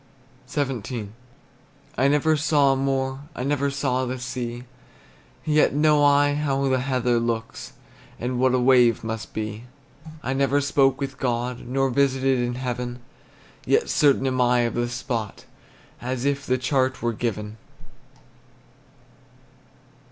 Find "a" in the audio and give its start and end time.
2.73-2.75, 8.55-8.59